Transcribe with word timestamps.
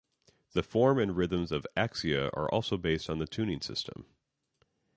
The 0.53 0.63
form 0.63 0.97
and 0.97 1.15
rhythms 1.15 1.51
of 1.51 1.67
"axia" 1.77 2.31
are 2.33 2.49
also 2.51 2.75
based 2.75 3.07
on 3.07 3.19
the 3.19 3.27
tuning 3.27 3.61
system. 3.61 4.07